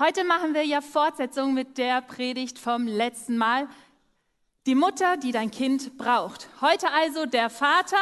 [0.00, 3.68] Heute machen wir ja Fortsetzung mit der Predigt vom letzten Mal.
[4.64, 6.48] Die Mutter, die dein Kind braucht.
[6.62, 7.98] Heute also der Vater,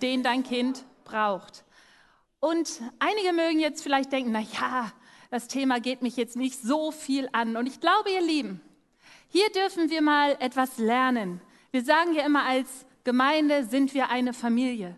[0.00, 1.64] den dein Kind braucht.
[2.38, 4.92] Und einige mögen jetzt vielleicht denken, na ja,
[5.32, 7.56] das Thema geht mich jetzt nicht so viel an.
[7.56, 8.60] Und ich glaube, ihr Lieben,
[9.26, 11.40] hier dürfen wir mal etwas lernen.
[11.72, 14.96] Wir sagen ja immer, als Gemeinde sind wir eine Familie.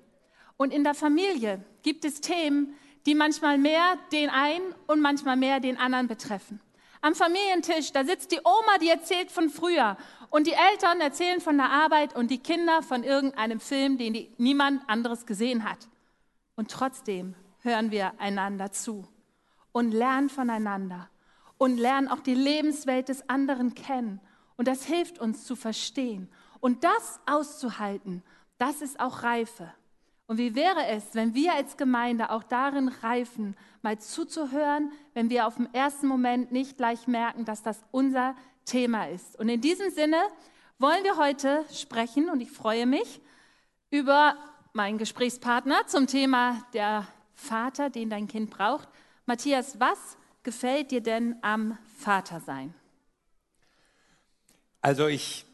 [0.59, 2.77] Und in der Familie gibt es Themen,
[3.07, 6.61] die manchmal mehr den einen und manchmal mehr den anderen betreffen.
[7.01, 9.97] Am Familientisch, da sitzt die Oma, die erzählt von früher
[10.31, 14.31] und die Eltern erzählen von der Arbeit und die Kinder von irgendeinem Film, den die,
[14.39, 15.89] niemand anderes gesehen hat.
[16.55, 19.09] Und trotzdem hören wir einander zu
[19.73, 21.09] und lernen voneinander
[21.59, 24.21] und lernen auch die Lebenswelt des anderen kennen.
[24.57, 26.31] Und das hilft uns zu verstehen.
[26.61, 28.23] Und das auszuhalten,
[28.59, 29.73] das ist auch Reife.
[30.33, 35.47] Und wie wäre es, wenn wir als Gemeinde auch darin reifen, mal zuzuhören, wenn wir
[35.47, 39.39] auf dem ersten Moment nicht gleich merken, dass das unser Thema ist.
[39.39, 40.17] Und in diesem Sinne
[40.79, 43.21] wollen wir heute sprechen, und ich freue mich,
[43.91, 44.35] über
[44.73, 48.89] meinen Gesprächspartner zum Thema der Vater, den dein Kind braucht.
[49.27, 52.73] Matthias, was gefällt dir denn am Vatersein?
[54.81, 55.45] Also ich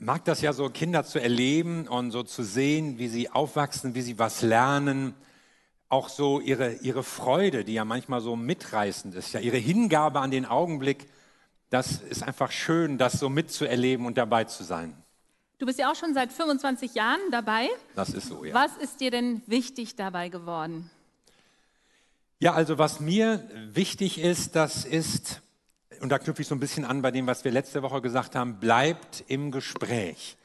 [0.00, 4.02] mag das ja so, Kinder zu erleben und so zu sehen, wie sie aufwachsen, wie
[4.02, 5.14] sie was lernen.
[5.88, 10.30] Auch so ihre, ihre Freude, die ja manchmal so mitreißend ist, ja, ihre Hingabe an
[10.30, 11.06] den Augenblick,
[11.70, 14.94] das ist einfach schön, das so mitzuerleben und dabei zu sein.
[15.58, 17.68] Du bist ja auch schon seit 25 Jahren dabei.
[17.96, 18.54] Das ist so, ja.
[18.54, 20.90] Was ist dir denn wichtig dabei geworden?
[22.38, 25.42] Ja, also was mir wichtig ist, das ist,
[26.00, 28.34] und da knüpfe ich so ein bisschen an bei dem, was wir letzte Woche gesagt
[28.34, 30.36] haben, bleibt im Gespräch.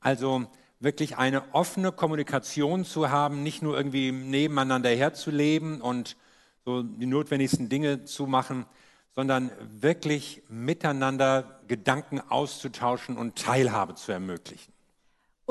[0.00, 0.46] Also
[0.80, 6.16] wirklich eine offene Kommunikation zu haben, nicht nur irgendwie nebeneinander herzuleben und
[6.64, 8.66] so die notwendigsten Dinge zu machen,
[9.14, 14.72] sondern wirklich miteinander Gedanken auszutauschen und Teilhabe zu ermöglichen.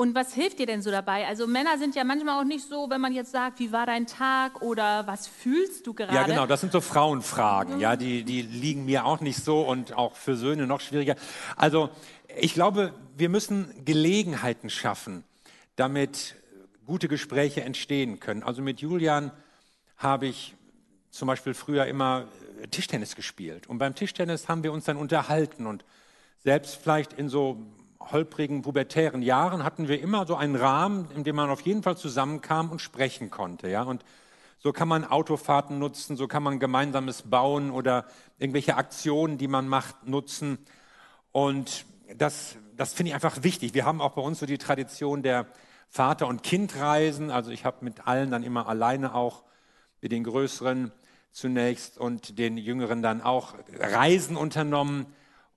[0.02, 1.28] Und was hilft dir denn so dabei?
[1.28, 4.08] Also Männer sind ja manchmal auch nicht so, wenn man jetzt sagt, wie war dein
[4.08, 6.12] Tag oder was fühlst du gerade?
[6.12, 9.92] Ja, genau, das sind so Frauenfragen, ja, die, die liegen mir auch nicht so und
[9.92, 11.14] auch für Söhne noch schwieriger.
[11.54, 11.88] Also
[12.36, 15.22] ich glaube, wir müssen Gelegenheiten schaffen,
[15.76, 16.34] damit
[16.84, 18.42] gute Gespräche entstehen können.
[18.42, 19.30] Also mit Julian
[19.98, 20.56] habe ich
[21.10, 22.26] zum Beispiel früher immer
[22.72, 23.68] Tischtennis gespielt.
[23.68, 25.84] Und beim Tischtennis haben wir uns dann unterhalten und
[26.42, 27.56] selbst vielleicht in so
[28.10, 31.96] holprigen, pubertären Jahren hatten wir immer so einen Rahmen, in dem man auf jeden Fall
[31.96, 33.68] zusammenkam und sprechen konnte.
[33.68, 33.82] Ja?
[33.82, 34.04] Und
[34.58, 38.06] so kann man Autofahrten nutzen, so kann man gemeinsames Bauen oder
[38.38, 40.58] irgendwelche Aktionen, die man macht, nutzen.
[41.32, 41.84] Und
[42.16, 43.74] das, das finde ich einfach wichtig.
[43.74, 45.46] Wir haben auch bei uns so die Tradition der
[45.88, 47.30] Vater- und Kindreisen.
[47.30, 49.42] Also ich habe mit allen dann immer alleine auch,
[50.00, 50.90] mit den Größeren
[51.30, 55.06] zunächst und den Jüngeren dann auch Reisen unternommen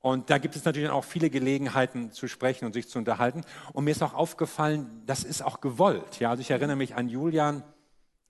[0.05, 3.41] und da gibt es natürlich auch viele Gelegenheiten zu sprechen und sich zu unterhalten.
[3.73, 6.19] Und mir ist auch aufgefallen, das ist auch gewollt.
[6.19, 7.63] Ja, also ich erinnere mich an Julian.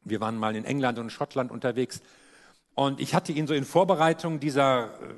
[0.05, 1.99] Wir waren mal in England und Schottland unterwegs.
[2.75, 5.15] Und ich hatte ihn so in Vorbereitung dieser äh,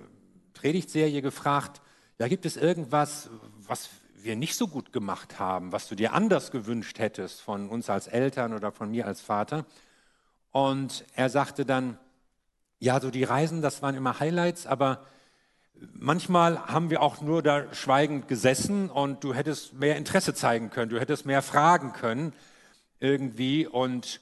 [0.56, 1.80] Predigtserie gefragt,
[2.18, 3.30] ja, gibt es irgendwas,
[3.68, 7.88] was wir nicht so gut gemacht haben, was du dir anders gewünscht hättest von uns
[7.88, 9.68] als Eltern oder von mir als Vater?
[10.52, 12.00] Und er sagte dann,
[12.80, 15.06] ja, so die Reisen, das waren immer Highlights, aber
[15.94, 20.90] Manchmal haben wir auch nur da schweigend gesessen und du hättest mehr Interesse zeigen können,
[20.90, 22.34] du hättest mehr fragen können
[23.00, 23.68] irgendwie.
[23.68, 24.22] Und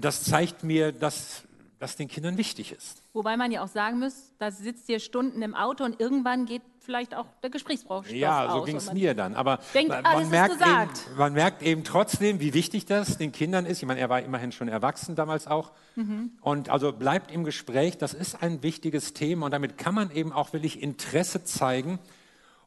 [0.00, 1.44] das zeigt mir, dass
[1.84, 3.02] das den Kindern wichtig ist.
[3.12, 6.62] Wobei man ja auch sagen muss, da sitzt ihr Stunden im Auto und irgendwann geht
[6.80, 9.34] vielleicht auch der Gesprächsstoff Ja, so ging es mir dann.
[9.34, 13.66] Aber denkt, man, man merkt eben, man, merkt eben, trotzdem, wie wichtig das den Kindern
[13.66, 13.82] ist.
[13.82, 15.72] Ich meine, er war immerhin schon erwachsen damals auch.
[15.94, 16.32] Mhm.
[16.40, 17.98] Und also bleibt im Gespräch.
[17.98, 21.98] Das ist ein wichtiges Thema und damit kann man eben auch wirklich Interesse zeigen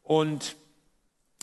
[0.04, 0.56] und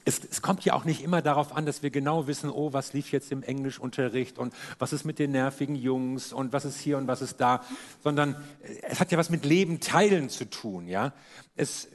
[0.04, 2.92] es, es, kommt ja auch nicht immer darauf an, dass wir genau wissen, oh, was
[2.92, 6.98] lief jetzt im Englischunterricht und was ist mit den nervigen Jungs und was ist hier
[6.98, 7.65] und was ist da,
[8.03, 11.12] sondern äh, es hat ja was mit Leben teilen zu tun, ja.
[11.56, 11.88] Es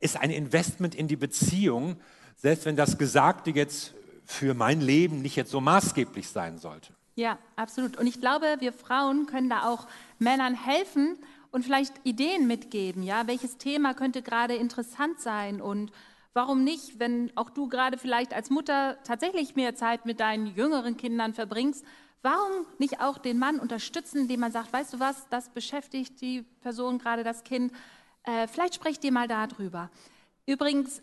[0.00, 1.96] ist ein Investment in die Beziehung,
[2.36, 3.94] selbst wenn das Gesagte jetzt
[4.24, 6.92] für mein Leben nicht jetzt so maßgeblich sein sollte.
[7.14, 7.96] Ja, absolut.
[7.96, 9.86] Und ich glaube, wir Frauen können da auch
[10.18, 11.18] Männern helfen
[11.50, 15.90] und vielleicht Ideen mitgeben, ja, welches Thema könnte gerade interessant sein und
[16.36, 20.98] Warum nicht, wenn auch du gerade vielleicht als Mutter tatsächlich mehr Zeit mit deinen jüngeren
[20.98, 21.82] Kindern verbringst,
[22.20, 26.42] warum nicht auch den Mann unterstützen, indem man sagt, weißt du was, das beschäftigt die
[26.60, 27.72] Person gerade, das Kind,
[28.24, 29.88] äh, vielleicht sprecht ihr mal darüber.
[30.44, 31.00] Übrigens,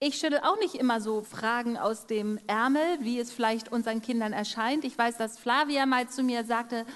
[0.00, 4.32] ich schüttel auch nicht immer so Fragen aus dem Ärmel, wie es vielleicht unseren Kindern
[4.32, 4.86] erscheint.
[4.86, 6.86] Ich weiß, dass Flavia mal zu mir sagte,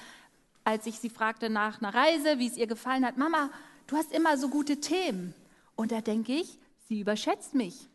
[0.65, 3.51] als ich sie fragte nach einer Reise, wie es ihr gefallen hat, Mama,
[3.89, 5.35] du hast immer so gute Themen.
[5.77, 7.89] Und da denke ich, sie überschätzt mich.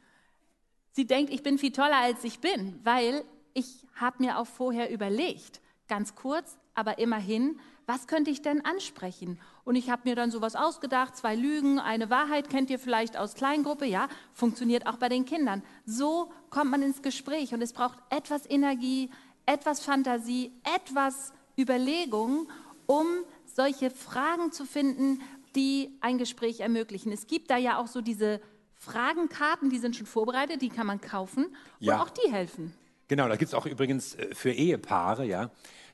[0.91, 4.91] Sie denkt, ich bin viel toller, als ich bin, weil ich habe mir auch vorher
[4.91, 9.39] überlegt, ganz kurz, aber immerhin, was könnte ich denn ansprechen?
[9.63, 13.33] Und ich habe mir dann sowas ausgedacht, zwei Lügen, eine Wahrheit, kennt ihr vielleicht aus
[13.33, 15.63] Kleingruppe, ja, funktioniert auch bei den Kindern.
[15.85, 19.09] So kommt man ins Gespräch und es braucht etwas Energie,
[19.45, 22.47] etwas Fantasie, etwas Überlegung,
[22.85, 23.07] um
[23.45, 25.21] solche Fragen zu finden,
[25.55, 27.11] die ein Gespräch ermöglichen.
[27.11, 28.41] Es gibt da ja auch so diese
[28.83, 32.01] Fragenkarten, die sind schon vorbereitet, die kann man kaufen und Ja.
[32.01, 32.73] auch die helfen.
[33.07, 35.51] Genau, da gibt es auch übrigens äh, für Ehepaare, ja,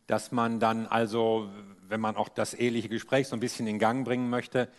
[0.08, 1.50] dass man dann also,
[1.88, 4.70] wenn man auch das eheliche Gespräch so ein bisschen in Gang bringen möchte,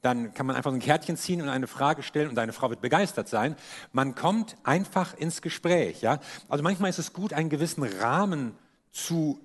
[0.00, 2.70] dann kann man einfach so ein Kärtchen ziehen und eine Frage stellen und deine Frau
[2.70, 3.54] wird begeistert sein.
[3.92, 6.18] Man kommt einfach ins Gespräch, ja.
[6.48, 8.56] Also manchmal ist es gut, einen gewissen Rahmen
[8.90, 9.38] zu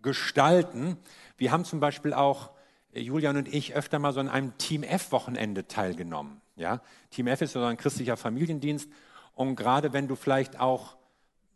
[0.00, 0.96] gestalten.
[1.36, 2.50] Wir haben zum Beispiel auch
[2.94, 6.40] äh, Julian und ich öfter mal so an einem Team F-Wochenende teilgenommen.
[6.58, 6.80] Ja?
[7.10, 8.88] Team F ist so ein christlicher Familiendienst.
[9.34, 10.96] Und gerade wenn du vielleicht auch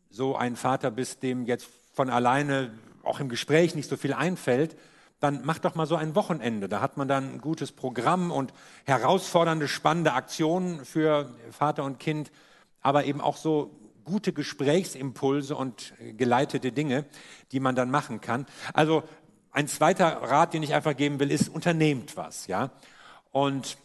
[0.09, 2.73] so ein Vater bist, dem jetzt von alleine
[3.03, 4.77] auch im Gespräch nicht so viel einfällt,
[5.21, 6.69] dann mach doch mal so ein Wochenende.
[6.69, 8.53] Da hat man dann ein gutes Programm und
[8.85, 12.33] herausfordernde, spannende Aktionen für Vater und Kind,
[12.81, 13.71] aber eben auch so
[14.05, 17.05] gute Gesprächsimpulse und geleitete Dinge,
[17.53, 18.47] die man dann machen kann.
[18.75, 19.05] Also
[19.53, 22.71] ein zweiter Rat, den ich einfach geben will, ist, unternehmt was, ja.
[23.31, 23.77] Und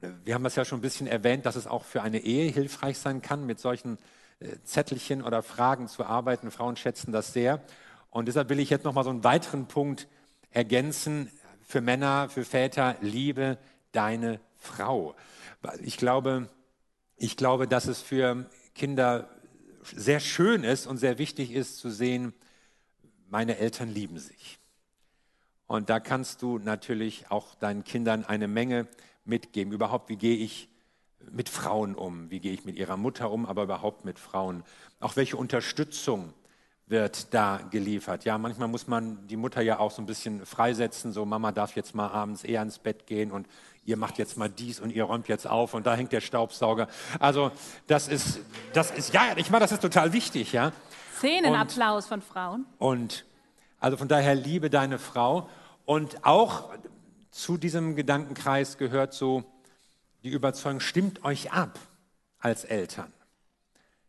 [0.00, 2.98] wir haben das ja schon ein bisschen erwähnt, dass es auch für eine Ehe hilfreich
[2.98, 3.98] sein kann, mit solchen
[4.40, 6.50] äh, Zettelchen oder Fragen zu arbeiten.
[6.50, 7.62] Frauen schätzen das sehr.
[8.10, 10.08] Und deshalb will ich jetzt noch mal so einen weiteren Punkt
[10.50, 11.30] ergänzen
[11.62, 12.96] für Männer, für Väter.
[13.00, 13.58] Liebe
[13.92, 15.14] deine Frau.
[15.82, 16.48] Ich glaube,
[17.16, 19.28] ich glaube, dass es für Kinder
[19.82, 22.32] sehr schön ist und sehr wichtig ist zu sehen,
[23.28, 24.58] meine Eltern lieben sich.
[25.66, 28.86] Und da kannst du natürlich auch deinen Kindern eine Menge
[29.28, 29.72] mitgeben.
[29.72, 30.68] Überhaupt, wie gehe ich
[31.30, 32.30] mit Frauen um?
[32.30, 34.64] Wie gehe ich mit ihrer Mutter um, aber überhaupt mit Frauen?
[35.00, 36.32] Auch welche Unterstützung
[36.86, 38.24] wird da geliefert?
[38.24, 41.12] Ja, manchmal muss man die Mutter ja auch so ein bisschen freisetzen.
[41.12, 43.46] So, Mama darf jetzt mal abends eher ins Bett gehen und
[43.84, 46.88] ihr macht jetzt mal dies und ihr räumt jetzt auf und da hängt der Staubsauger.
[47.18, 47.50] Also,
[47.86, 48.40] das ist,
[48.72, 50.72] das ist, ja, ich meine, das ist total wichtig, ja.
[51.16, 52.66] Szenenapplaus von Frauen.
[52.78, 53.24] Und
[53.80, 55.48] also von daher liebe deine Frau.
[55.84, 56.70] Und auch
[57.38, 59.44] zu diesem Gedankenkreis gehört so
[60.24, 61.78] die Überzeugung, stimmt euch ab
[62.40, 63.12] als Eltern.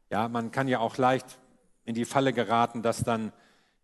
[0.10, 1.38] Ja, man kann ja auch leicht
[1.86, 3.32] in die Falle geraten, dass dann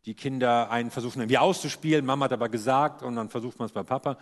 [0.05, 2.05] die Kinder einen versuchen irgendwie auszuspielen.
[2.05, 4.17] Mama hat aber gesagt und dann versucht man es bei Papa.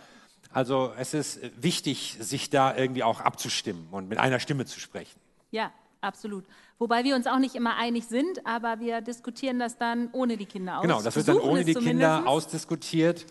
[0.52, 5.18] Also es ist wichtig, sich da irgendwie auch abzustimmen und mit einer Stimme zu sprechen.
[5.50, 5.72] Ja,
[6.02, 6.44] absolut.
[6.78, 10.46] Wobei wir uns auch nicht immer einig sind, aber wir diskutieren das dann ohne die
[10.46, 10.82] Kinder aus.
[10.82, 13.24] Genau, das wird dann ohne die Kinder ausdiskutiert.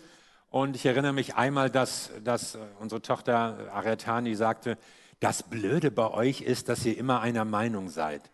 [0.54, 4.78] Und ich erinnere mich einmal, dass, dass äh, unsere Tochter Aretani sagte,
[5.18, 8.30] das Blöde bei euch ist, dass ihr immer einer Meinung seid.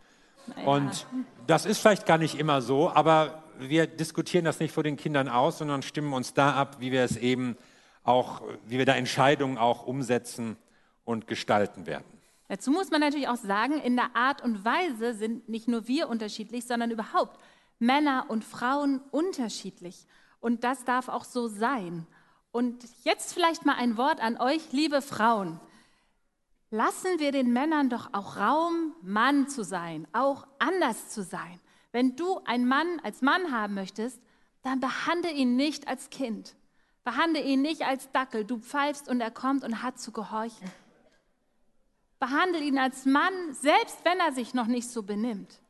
[0.67, 1.07] Und
[1.47, 5.31] das ist vielleicht gar nicht immer so, aber wir diskutieren das nicht vor den Kindern
[5.31, 7.57] aus, sondern stimmen uns da ab, wie wir es eben
[8.05, 10.59] auch, wie wir da Entscheidungen auch umsetzen
[11.07, 12.05] und gestalten werden.
[12.49, 16.11] Dazu muss man natürlich auch sagen, in der Art und Weise sind nicht nur wir
[16.11, 17.41] unterschiedlich, sondern überhaupt
[17.79, 20.07] Männer und Frauen unterschiedlich.
[20.41, 22.07] Und das darf auch so sein.
[22.53, 25.61] Und jetzt vielleicht mal ein Wort an euch, liebe Frauen.
[26.71, 31.61] Lassen wir den Männern doch auch Raum, Mann zu sein, auch anders zu sein.
[31.93, 34.21] Wenn du einen Mann als Mann haben möchtest,
[34.63, 36.55] dann behandle ihn nicht als Kind.
[37.03, 38.45] Behandle ihn nicht als Dackel.
[38.45, 40.71] Du pfeifst und er kommt und hat zu gehorchen.
[42.19, 45.61] Behandle ihn als Mann, selbst wenn er sich noch nicht so benimmt.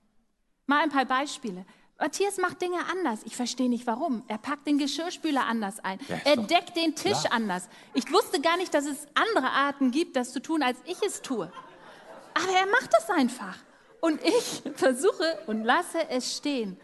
[0.66, 1.64] Mal ein paar Beispiele.
[2.00, 3.20] Matthias macht Dinge anders.
[3.24, 4.24] Ich verstehe nicht warum.
[4.26, 6.00] Er packt den Geschirrspüler anders ein.
[6.08, 7.34] Ja, er deckt den Tisch klar.
[7.34, 7.68] anders.
[7.92, 11.20] Ich wusste gar nicht, dass es andere Arten gibt, das zu tun, als ich es
[11.20, 11.52] tue.
[12.34, 13.56] Aber er macht es einfach.
[14.00, 16.80] Und ich versuche und lasse es stehen.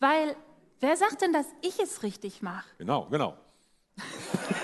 [0.00, 0.34] Weil,
[0.80, 2.66] wer sagt denn, dass ich es richtig mache?
[2.78, 3.36] Genau, genau.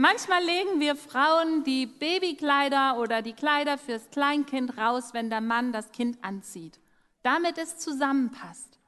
[0.00, 5.72] Manchmal legen wir Frauen die Babykleider oder die Kleider fürs Kleinkind raus, wenn der Mann
[5.74, 6.80] das Kind anzieht,
[7.22, 8.78] damit es zusammenpasst.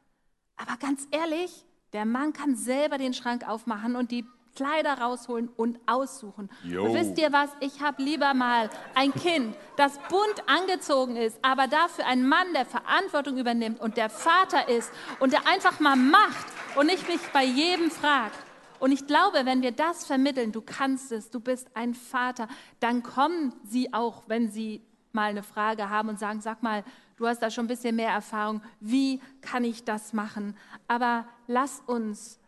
[0.57, 4.25] Aber ganz ehrlich, der Mann kann selber den Schrank aufmachen und die
[4.57, 6.49] Kleider rausholen und aussuchen.
[6.65, 7.51] Und wisst ihr was?
[7.61, 12.65] Ich habe lieber mal ein Kind, das bunt angezogen ist, aber dafür einen Mann, der
[12.65, 14.91] Verantwortung übernimmt und der Vater ist
[15.21, 18.52] und der einfach mal macht und nicht mich bei jedem fragt.
[18.83, 22.49] Und ich glaube, wenn wir das vermitteln, du kannst es, du bist ein Vater,
[22.81, 26.83] dann kommen sie auch, wenn sie mal eine Frage haben und sagen, sag mal,
[27.15, 28.61] du hast da schon ein bisschen mehr Erfahrung.
[28.81, 30.57] Wie kann ich das machen?
[30.89, 32.41] Aber lass uns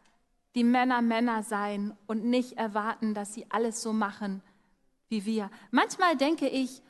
[0.56, 4.42] die Männer Männer sein und nicht erwarten, dass sie alles so machen
[5.08, 5.52] wie wir.
[5.70, 6.82] Manchmal denke ich,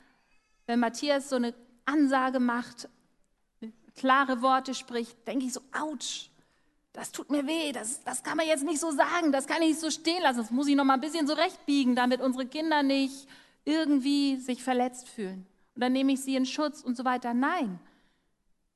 [0.65, 1.53] wenn Matthias so eine
[1.85, 2.89] Ansage macht,
[3.95, 6.31] klare Worte spricht, denke ich so, ouch,
[6.95, 9.69] das tut mir weh, das, das kann man jetzt nicht so sagen, das kann ich
[9.69, 12.83] nicht so stehen lassen, das muss ich noch mal ein bisschen zurechtbiegen, damit unsere Kinder
[12.83, 13.27] nicht
[13.65, 15.45] irgendwie sich verletzt fühlen.
[15.75, 17.33] Und dann nehme ich sie in Schutz und so weiter.
[17.33, 17.79] Nein,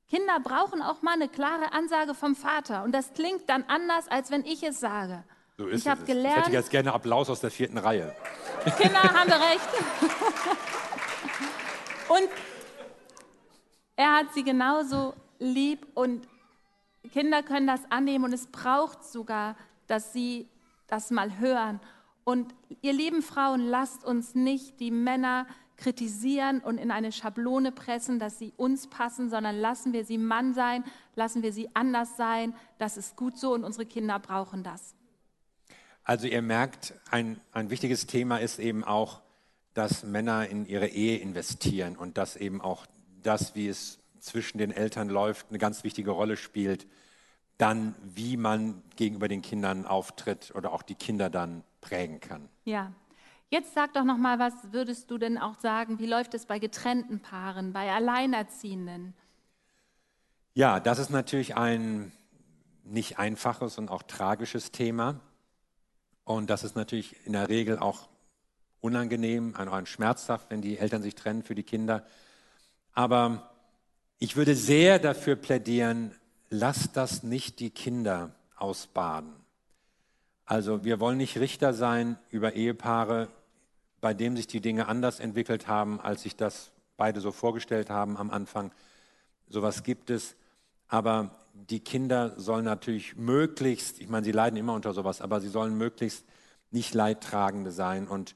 [0.10, 2.84] Kinder brauchen auch mal eine klare Ansage vom Vater.
[2.84, 5.24] Und das klingt dann anders, als wenn ich es sage.
[5.58, 6.08] So ist ich habe es.
[6.08, 6.38] gelernt.
[6.38, 8.16] Ich hätte jetzt gerne Applaus aus der vierten Reihe.
[8.78, 9.70] Kinder haben recht.
[12.10, 12.30] und
[13.96, 16.28] er hat sie genauso lieb und
[17.08, 19.56] Kinder können das annehmen und es braucht sogar,
[19.88, 20.48] dass sie
[20.88, 21.80] das mal hören.
[22.24, 28.20] Und ihr lieben Frauen, lasst uns nicht die Männer kritisieren und in eine Schablone pressen,
[28.20, 30.84] dass sie uns passen, sondern lassen wir sie Mann sein,
[31.16, 32.54] lassen wir sie anders sein.
[32.78, 34.94] Das ist gut so und unsere Kinder brauchen das.
[36.04, 39.22] Also ihr merkt, ein, ein wichtiges Thema ist eben auch,
[39.74, 42.86] dass Männer in ihre Ehe investieren und dass eben auch
[43.22, 46.88] das, wie es zwischen den Eltern läuft, eine ganz wichtige Rolle spielt.
[47.58, 52.48] Dann, wie man gegenüber den Kindern auftritt oder auch die Kinder dann prägen kann.
[52.64, 52.94] Ja,
[53.52, 55.98] Jetzt sag doch noch mal, was würdest du denn auch sagen?
[55.98, 59.16] Wie läuft es bei getrennten Paaren, bei Alleinerziehenden?
[60.54, 62.12] Ja, das ist natürlich ein
[62.84, 65.20] nicht einfaches und auch tragisches Thema.
[66.26, 68.08] Und das ist natürlich in der Regel auch
[68.82, 72.06] unangenehm, ein schmerzhaft, wenn die Eltern sich trennen für die Kinder.
[72.94, 73.49] Aber
[74.20, 76.14] ich würde sehr dafür plädieren,
[76.50, 79.32] lasst das nicht die Kinder ausbaden.
[80.46, 83.30] Also wir wollen nicht Richter sein über Ehepaare,
[84.02, 88.18] bei dem sich die Dinge anders entwickelt haben, als sich das beide so vorgestellt haben
[88.18, 88.72] am Anfang.
[89.48, 90.36] Sowas gibt es.
[90.88, 95.50] Aber die Kinder sollen natürlich möglichst, ich meine, sie leiden immer unter sowas, aber sie
[95.50, 96.26] sollen möglichst
[96.72, 98.08] nicht Leidtragende sein.
[98.08, 98.36] Und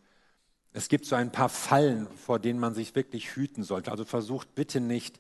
[0.71, 3.91] es gibt so ein paar Fallen, vor denen man sich wirklich hüten sollte.
[3.91, 5.19] Also versucht bitte nicht,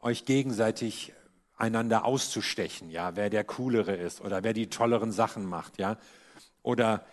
[0.00, 1.12] euch gegenseitig
[1.56, 5.96] einander auszustechen, ja, wer der coolere ist oder wer die tolleren Sachen macht, ja.
[6.62, 7.04] Oder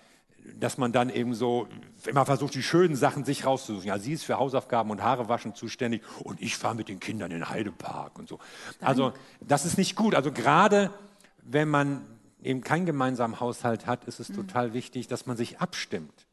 [0.59, 1.67] dass man dann eben so
[2.05, 3.87] immer versucht, die schönen Sachen sich rauszusuchen.
[3.87, 7.39] Ja, sie ist für Hausaufgaben und Haarewaschen zuständig und ich fahre mit den Kindern in
[7.39, 8.39] den Heidepark und so.
[8.79, 10.13] Also das ist nicht gut.
[10.13, 10.91] Also gerade
[11.41, 12.01] wenn man
[12.43, 14.35] eben keinen gemeinsamen Haushalt hat, ist es mhm.
[14.35, 16.27] total wichtig, dass man sich abstimmt.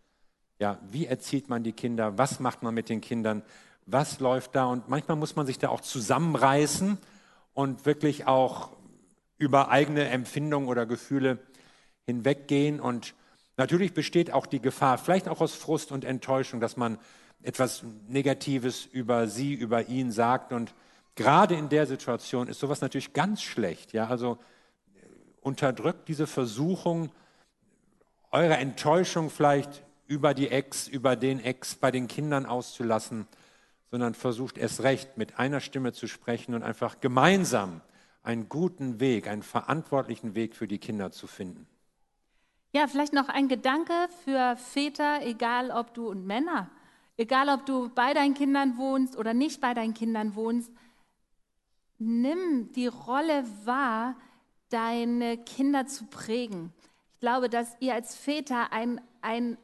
[0.58, 2.18] Ja, wie erzieht man die Kinder?
[2.18, 3.42] Was macht man mit den Kindern?
[3.86, 4.66] Was läuft da?
[4.66, 6.98] Und manchmal muss man sich da auch zusammenreißen
[7.54, 8.70] und wirklich auch
[9.38, 11.38] über eigene Empfindungen oder Gefühle
[12.06, 13.14] hinweggehen und
[13.56, 16.98] Natürlich besteht auch die Gefahr, vielleicht auch aus Frust und Enttäuschung, dass man
[17.42, 20.52] etwas Negatives über sie, über ihn sagt.
[20.52, 20.74] Und
[21.14, 23.92] gerade in der Situation ist sowas natürlich ganz schlecht.
[23.92, 24.38] Ja, also
[24.94, 25.06] äh,
[25.42, 27.10] unterdrückt diese Versuchung,
[28.30, 33.26] eure Enttäuschung vielleicht über die Ex, über den Ex bei den Kindern auszulassen,
[33.92, 37.82] sondern versucht erst recht mit einer Stimme zu sprechen und einfach gemeinsam
[38.22, 41.66] einen guten Weg, einen verantwortlichen Weg für die Kinder zu finden.
[42.72, 43.92] Ja, vielleicht noch ein Gedanke
[44.24, 46.70] für Väter, egal ob du und Männer,
[47.18, 50.72] egal ob du bei deinen Kindern wohnst oder nicht bei deinen Kindern wohnst,
[51.98, 54.16] nimm die Rolle wahr,
[54.70, 56.72] deine Kinder zu prägen.
[57.12, 59.58] Ich glaube, dass ihr als Väter ein, ein,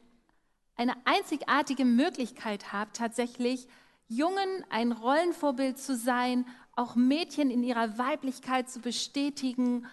[0.75, 3.67] eine einzigartige Möglichkeit habt, tatsächlich
[4.09, 9.85] Jungen ein Rollenvorbild zu sein, auch Mädchen in ihrer Weiblichkeit zu bestätigen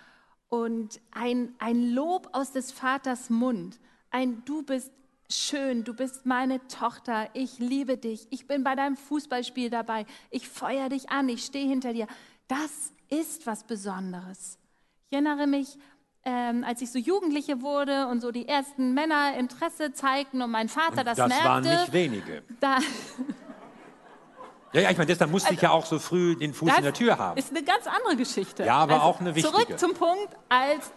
[0.49, 3.79] und ein, ein Lob aus des Vaters Mund,
[4.11, 4.91] ein Du bist
[5.29, 10.49] schön, du bist meine Tochter, ich liebe dich, ich bin bei deinem Fußballspiel dabei, ich
[10.49, 12.07] feuer dich an, ich stehe hinter dir.
[12.49, 14.59] Das ist was Besonderes.
[15.09, 15.77] Ich erinnere mich,
[16.25, 20.69] ähm, als ich so Jugendliche wurde und so die ersten Männer Interesse zeigten und mein
[20.69, 21.45] Vater und das, das merkte.
[21.45, 22.43] Das waren nicht wenige.
[22.61, 22.79] Da,
[24.73, 26.83] Ja, ja, ich meine, deshalb musste also, ich ja auch so früh den Fuß in
[26.83, 27.39] der Tür haben.
[27.39, 28.65] Ist eine ganz andere Geschichte.
[28.65, 29.55] Ja, aber also, auch eine wichtige.
[29.55, 30.93] Zurück zum Punkt, als,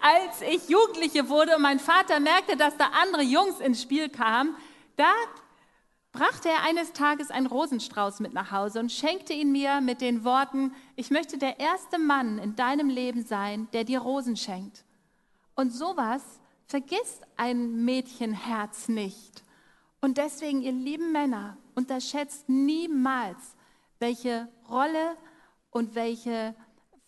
[0.00, 4.56] als ich Jugendliche wurde und mein Vater merkte, dass da andere Jungs ins Spiel kamen,
[4.96, 5.12] da
[6.12, 10.24] brachte er eines Tages einen Rosenstrauß mit nach Hause und schenkte ihn mir mit den
[10.24, 14.84] Worten, ich möchte der erste Mann in deinem Leben sein, der dir Rosen schenkt.
[15.54, 16.22] Und sowas
[16.66, 19.43] vergisst ein Mädchenherz nicht.
[20.04, 23.38] Und deswegen, ihr lieben Männer, unterschätzt niemals,
[23.98, 25.16] welche Rolle
[25.70, 26.54] und welche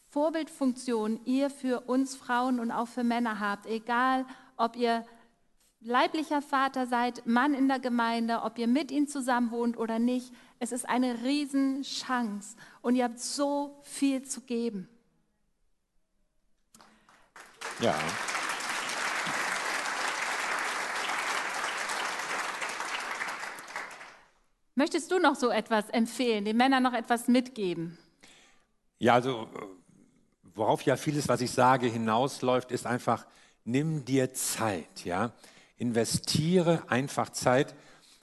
[0.08, 4.24] Vorbildfunktion ihr für uns Frauen und auch für Männer habt, egal
[4.56, 5.04] ob ihr
[5.80, 10.32] leiblicher Vater seid, Mann in der Gemeinde, ob ihr mit ihm zusammen wohnt oder nicht,
[10.58, 14.88] es ist eine Riesenchance und ihr habt so viel zu geben.
[17.80, 17.94] Ja.
[24.78, 27.96] Möchtest du noch so etwas empfehlen, den Männern noch etwas mitgeben?
[28.98, 29.48] Ja, also
[30.54, 33.26] worauf ja vieles, was ich sage, hinausläuft, ist einfach,
[33.64, 35.32] nimm dir Zeit, ja.
[35.78, 37.74] Investiere einfach Zeit.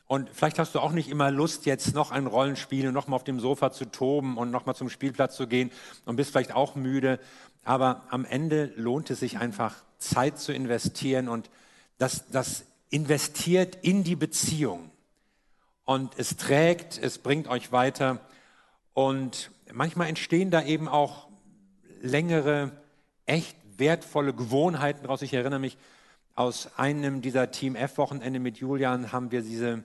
[0.06, 3.24] Und vielleicht hast du auch nicht immer Lust, jetzt noch ein Rollenspiel und nochmal auf
[3.24, 5.72] dem Sofa zu toben und nochmal zum Spielplatz zu gehen
[6.06, 7.20] und bist vielleicht auch müde.
[7.64, 11.50] Aber am Ende lohnt es sich einfach, Zeit zu investieren und
[11.98, 14.92] das, das investiert in die Beziehung.
[15.86, 18.20] Und es trägt, es bringt euch weiter.
[18.94, 21.28] Und manchmal entstehen da eben auch
[22.02, 22.72] längere,
[23.26, 25.22] echt wertvolle Gewohnheiten daraus.
[25.22, 25.78] Ich erinnere mich,
[26.36, 29.84] aus einem dieser Team F-Wochenende mit Julian haben wir diese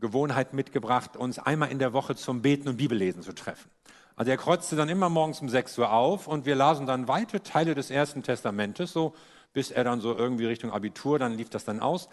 [0.00, 3.70] Gewohnheit mitgebracht, uns einmal in der Woche zum Beten und Bibellesen zu treffen.
[4.16, 7.42] Also er kreuzte dann immer morgens um 6 Uhr auf und wir lasen dann weite
[7.42, 9.14] Teile des Ersten Testamentes, so
[9.52, 12.08] bis er dann so irgendwie Richtung Abitur, dann lief das dann aus.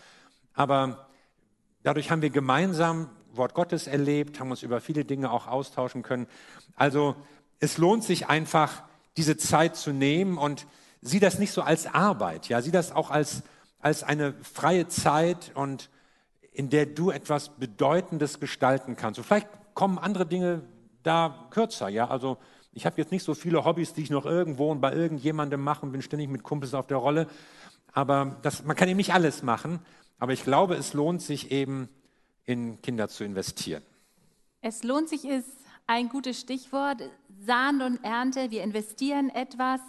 [0.53, 1.09] Aber
[1.83, 6.27] dadurch haben wir gemeinsam Wort Gottes erlebt, haben uns über viele Dinge auch austauschen können.
[6.75, 7.15] Also
[7.59, 8.83] es lohnt sich einfach,
[9.17, 10.67] diese Zeit zu nehmen und
[11.01, 13.43] sieh das nicht so als Arbeit, ja, sieh das auch als,
[13.79, 15.89] als eine freie Zeit und
[16.53, 19.19] in der du etwas Bedeutendes gestalten kannst.
[19.19, 20.63] Und vielleicht kommen andere Dinge
[21.03, 22.37] da kürzer, ja, also
[22.73, 25.85] ich habe jetzt nicht so viele Hobbys, die ich noch irgendwo und bei irgendjemandem mache
[25.85, 27.27] und bin ständig mit Kumpels auf der Rolle,
[27.93, 29.79] aber das, man kann eben nicht alles machen,
[30.21, 31.89] aber ich glaube, es lohnt sich eben,
[32.45, 33.81] in Kinder zu investieren.
[34.61, 35.49] Es lohnt sich ist
[35.87, 37.01] ein gutes Stichwort.
[37.39, 39.81] Sahn und Ernte, wir investieren etwas,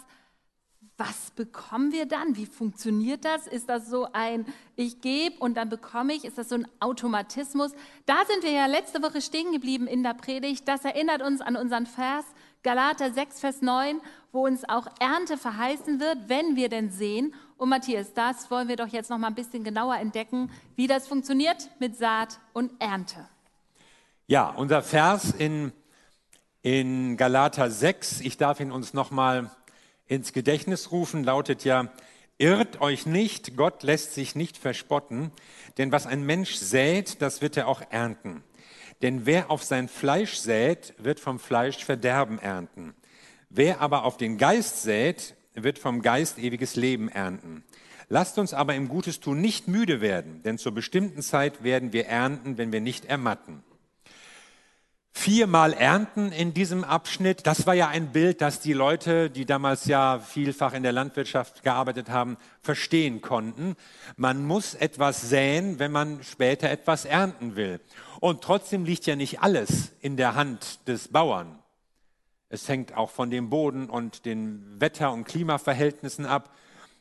[0.97, 2.35] was bekommen wir dann?
[2.35, 3.45] Wie funktioniert das?
[3.45, 6.25] Ist das so ein Ich gebe und dann bekomme ich?
[6.25, 7.71] Ist das so ein Automatismus?
[8.07, 10.67] Da sind wir ja letzte Woche stehen geblieben in der Predigt.
[10.67, 12.25] Das erinnert uns an unseren Vers
[12.63, 13.99] Galater 6, Vers 9,
[14.31, 17.33] wo uns auch Ernte verheißen wird, wenn wir denn sehen.
[17.57, 21.05] Und Matthias, das wollen wir doch jetzt noch mal ein bisschen genauer entdecken, wie das
[21.05, 23.27] funktioniert mit Saat und Ernte.
[24.27, 25.73] Ja, unser Vers in,
[26.61, 29.51] in Galater 6, ich darf ihn uns noch mal
[30.07, 31.89] ins Gedächtnis rufen, lautet ja,
[32.37, 35.31] irrt euch nicht, Gott lässt sich nicht verspotten,
[35.77, 38.41] denn was ein Mensch sät, das wird er auch ernten.
[39.01, 42.93] Denn wer auf sein Fleisch sät, wird vom Fleisch Verderben ernten.
[43.49, 47.63] Wer aber auf den Geist sät, wird vom Geist ewiges Leben ernten.
[48.09, 52.07] Lasst uns aber im Gutes tun nicht müde werden, denn zur bestimmten Zeit werden wir
[52.07, 53.63] ernten, wenn wir nicht ermatten
[55.13, 57.45] viermal ernten in diesem Abschnitt.
[57.45, 61.63] Das war ja ein Bild, das die Leute, die damals ja vielfach in der Landwirtschaft
[61.63, 63.75] gearbeitet haben, verstehen konnten.
[64.17, 67.79] Man muss etwas säen, wenn man später etwas ernten will.
[68.23, 71.59] Und trotzdem liegt ja nicht alles in der Hand des Bauern.
[72.47, 76.55] Es hängt auch von dem Boden und den Wetter- und Klimaverhältnissen ab.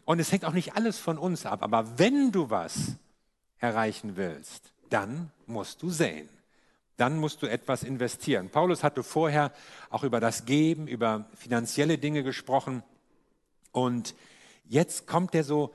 [0.05, 1.63] Und es hängt auch nicht alles von uns ab.
[1.63, 2.97] Aber wenn du was
[3.61, 6.29] erreichen willst, dann musst du säen
[6.97, 8.49] dann musst du etwas investieren.
[8.49, 9.53] Paulus hatte vorher
[9.91, 12.83] auch über das Geben, über finanzielle Dinge gesprochen.
[13.71, 14.15] Und
[14.69, 15.73] jetzt kommt er so,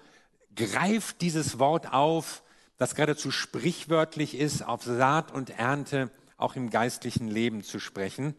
[0.55, 2.43] greift dieses Wort auf,
[2.77, 8.35] das geradezu sprichwörtlich ist, auf Saat und Ernte auch im geistlichen Leben zu sprechen.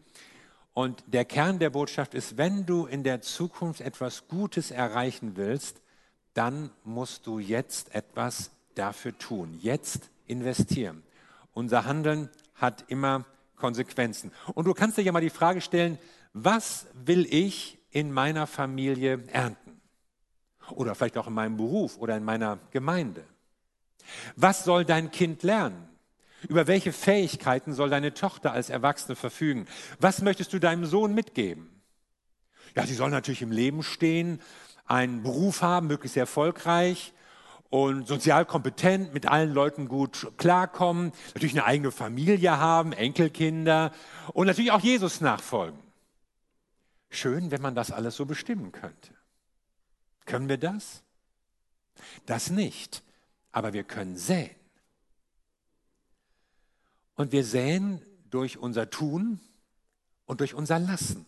[0.73, 5.81] Und der Kern der Botschaft ist, wenn du in der Zukunft etwas Gutes erreichen willst,
[6.33, 11.03] dann musst du jetzt etwas dafür tun, jetzt investieren.
[11.53, 13.25] Unser Handeln hat immer
[13.57, 14.31] Konsequenzen.
[14.53, 15.97] Und du kannst dir ja mal die Frage stellen,
[16.31, 19.81] was will ich in meiner Familie ernten?
[20.71, 23.25] Oder vielleicht auch in meinem Beruf oder in meiner Gemeinde.
[24.35, 25.87] Was soll dein Kind lernen?
[26.47, 29.67] Über welche Fähigkeiten soll deine Tochter als Erwachsene verfügen?
[29.99, 31.69] Was möchtest du deinem Sohn mitgeben?
[32.75, 34.41] Ja, sie soll natürlich im Leben stehen,
[34.85, 37.13] einen Beruf haben, möglichst erfolgreich,
[37.69, 43.91] und sozial kompetent, mit allen Leuten gut klarkommen, natürlich eine eigene Familie haben, Enkelkinder
[44.33, 45.79] und natürlich auch Jesus nachfolgen.
[47.11, 49.13] Schön, wenn man das alles so bestimmen könnte.
[50.25, 51.03] Können wir das?
[52.25, 53.03] Das nicht,
[53.51, 54.55] aber wir können säen.
[57.15, 59.39] Und wir säen durch unser Tun
[60.25, 61.25] und durch unser Lassen.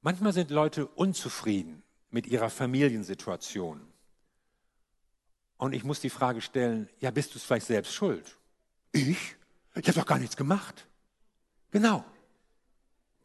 [0.00, 3.80] Manchmal sind Leute unzufrieden mit ihrer Familiensituation.
[5.58, 8.36] Und ich muss die Frage stellen, ja, bist du es vielleicht selbst schuld?
[8.92, 9.36] Ich?
[9.74, 10.86] Ich habe doch gar nichts gemacht.
[11.70, 12.04] Genau.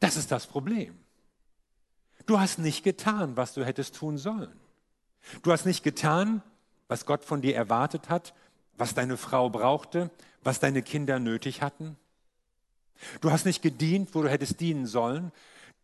[0.00, 0.98] Das ist das Problem.
[2.26, 4.58] Du hast nicht getan, was du hättest tun sollen.
[5.42, 6.42] Du hast nicht getan,
[6.88, 8.34] was Gott von dir erwartet hat,
[8.76, 10.10] was deine Frau brauchte,
[10.42, 11.96] was deine Kinder nötig hatten.
[13.20, 15.32] Du hast nicht gedient, wo du hättest dienen sollen.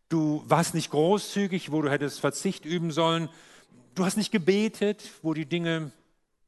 [0.09, 3.29] Du warst nicht großzügig, wo du hättest Verzicht üben sollen.
[3.95, 5.91] Du hast nicht gebetet, wo die Dinge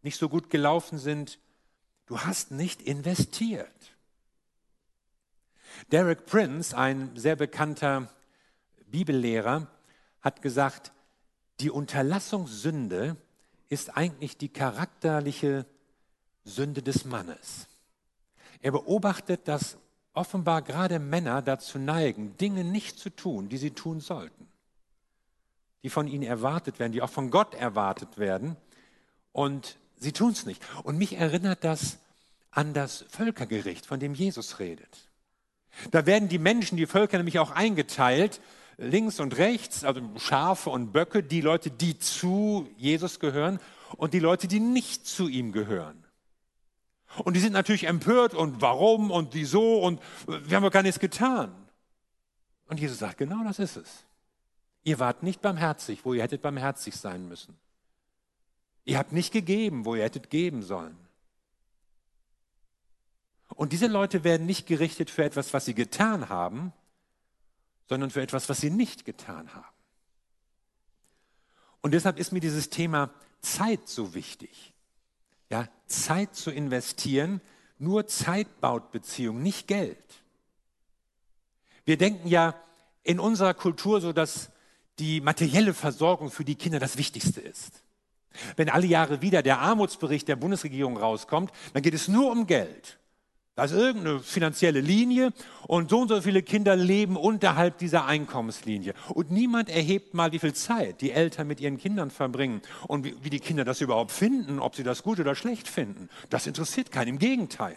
[0.01, 1.39] nicht so gut gelaufen sind.
[2.05, 3.67] Du hast nicht investiert.
[5.91, 8.09] Derek Prince, ein sehr bekannter
[8.87, 9.67] Bibellehrer,
[10.21, 10.91] hat gesagt,
[11.61, 13.15] die Unterlassungssünde
[13.69, 15.65] ist eigentlich die charakterliche
[16.43, 17.67] Sünde des Mannes.
[18.61, 19.77] Er beobachtet, dass
[20.13, 24.47] offenbar gerade Männer dazu neigen, Dinge nicht zu tun, die sie tun sollten,
[25.83, 28.57] die von ihnen erwartet werden, die auch von Gott erwartet werden,
[29.31, 30.61] und sie tun es nicht.
[30.83, 31.99] Und mich erinnert das
[32.49, 35.09] an das Völkergericht, von dem Jesus redet.
[35.91, 38.41] Da werden die Menschen, die Völker nämlich auch eingeteilt,
[38.81, 43.59] links und rechts, also Schafe und Böcke, die Leute, die zu Jesus gehören
[43.97, 46.03] und die Leute, die nicht zu ihm gehören.
[47.23, 50.99] Und die sind natürlich empört und warum und wieso und wir haben doch gar nichts
[50.99, 51.53] getan.
[52.67, 54.05] Und Jesus sagt, genau das ist es.
[54.83, 57.57] Ihr wart nicht barmherzig, wo ihr hättet barmherzig sein müssen.
[58.85, 60.97] Ihr habt nicht gegeben, wo ihr hättet geben sollen.
[63.49, 66.73] Und diese Leute werden nicht gerichtet für etwas, was sie getan haben,
[67.91, 69.75] sondern für etwas, was sie nicht getan haben.
[71.81, 73.09] Und deshalb ist mir dieses Thema
[73.41, 74.71] Zeit so wichtig.
[75.49, 77.41] Ja, Zeit zu investieren,
[77.79, 80.23] nur Zeit baut Beziehung, nicht Geld.
[81.83, 82.55] Wir denken ja
[83.03, 84.51] in unserer Kultur so, dass
[84.97, 87.83] die materielle Versorgung für die Kinder das Wichtigste ist.
[88.55, 93.00] Wenn alle Jahre wieder der Armutsbericht der Bundesregierung rauskommt, dann geht es nur um Geld.
[93.63, 95.33] Ist irgendeine finanzielle Linie
[95.67, 98.93] und so und so viele Kinder leben unterhalb dieser Einkommenslinie.
[99.09, 103.15] Und niemand erhebt mal, wie viel Zeit die Eltern mit ihren Kindern verbringen und wie,
[103.21, 106.09] wie die Kinder das überhaupt finden, ob sie das gut oder schlecht finden.
[106.29, 107.75] Das interessiert keinen, im Gegenteil.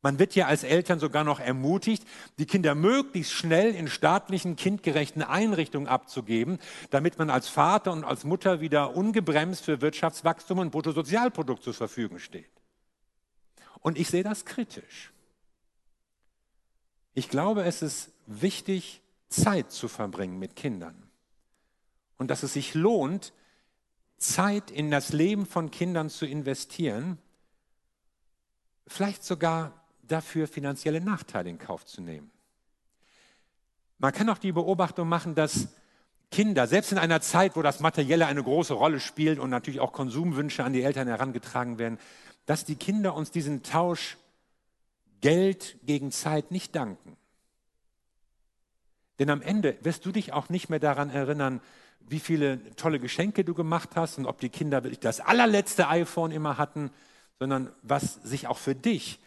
[0.00, 2.04] Man wird ja als Eltern sogar noch ermutigt,
[2.38, 6.58] die Kinder möglichst schnell in staatlichen, kindgerechten Einrichtungen abzugeben,
[6.90, 12.20] damit man als Vater und als Mutter wieder ungebremst für Wirtschaftswachstum und Bruttosozialprodukt zur Verfügung
[12.20, 12.57] steht.
[13.80, 15.12] Und ich sehe das kritisch.
[17.14, 21.10] Ich glaube, es ist wichtig, Zeit zu verbringen mit Kindern.
[22.16, 23.32] Und dass es sich lohnt,
[24.16, 27.18] Zeit in das Leben von Kindern zu investieren,
[28.86, 32.30] vielleicht sogar dafür finanzielle Nachteile in Kauf zu nehmen.
[33.98, 35.68] Man kann auch die Beobachtung machen, dass
[36.30, 39.92] Kinder, selbst in einer Zeit, wo das Materielle eine große Rolle spielt und natürlich auch
[39.92, 41.98] Konsumwünsche an die Eltern herangetragen werden,
[42.48, 44.16] dass die Kinder uns diesen Tausch
[45.20, 47.18] Geld gegen Zeit nicht danken.
[49.18, 51.60] Denn am Ende wirst du dich auch nicht mehr daran erinnern,
[52.00, 56.30] wie viele tolle Geschenke du gemacht hast und ob die Kinder wirklich das allerletzte iPhone
[56.30, 56.90] immer hatten,
[57.38, 59.18] sondern was sich auch für dich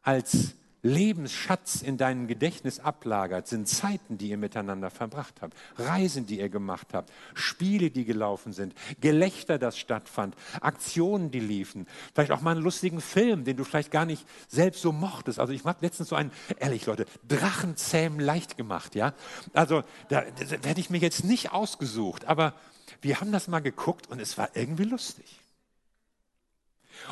[0.00, 6.40] als Lebensschatz in deinem Gedächtnis ablagert, sind Zeiten, die ihr miteinander verbracht habt, Reisen, die
[6.40, 12.40] ihr gemacht habt, Spiele, die gelaufen sind, Gelächter, das stattfand, Aktionen, die liefen, vielleicht auch
[12.40, 15.38] mal einen lustigen Film, den du vielleicht gar nicht selbst so mochtest.
[15.38, 19.14] Also ich habe letztens so einen, ehrlich Leute, Drachenzähmen leicht gemacht, ja.
[19.52, 22.54] Also da, da hätte ich mir jetzt nicht ausgesucht, aber
[23.02, 25.39] wir haben das mal geguckt und es war irgendwie lustig.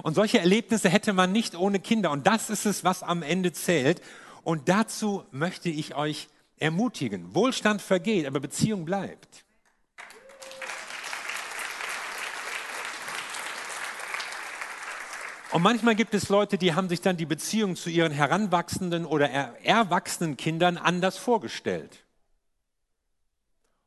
[0.03, 2.11] Und solche Erlebnisse hätte man nicht ohne Kinder.
[2.11, 4.01] Und das ist es, was am Ende zählt.
[4.45, 7.35] Und dazu möchte ich euch ermutigen.
[7.35, 9.45] Wohlstand vergeht, aber Beziehung bleibt.
[15.51, 19.31] Und manchmal gibt es Leute, die haben sich dann die Beziehung zu ihren heranwachsenden oder
[19.31, 22.05] erwachsenen Kindern anders vorgestellt.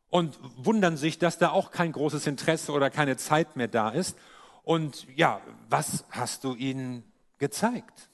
[0.10, 4.18] Und wundern sich, dass da auch kein großes Interesse oder keine Zeit mehr da ist.
[4.64, 7.04] Und ja, was hast du ihnen
[7.38, 8.10] gezeigt?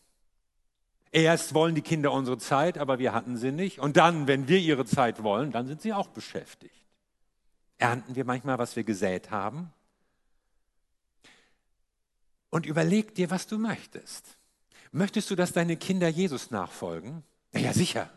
[1.12, 3.80] Erst wollen die Kinder unsere Zeit, aber wir hatten sie nicht.
[3.80, 6.76] Und dann, wenn wir ihre Zeit wollen, dann sind sie auch beschäftigt.
[7.78, 9.72] Ernten wir manchmal, was wir gesät haben?
[12.50, 14.38] Und überleg dir, was du möchtest.
[14.92, 17.24] Möchtest du, dass deine Kinder Jesus nachfolgen?
[17.52, 18.10] Na ja, sicher.